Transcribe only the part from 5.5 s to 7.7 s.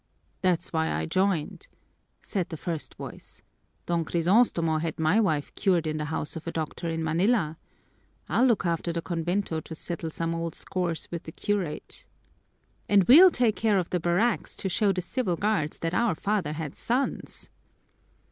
cured in the house of a doctor in Manila.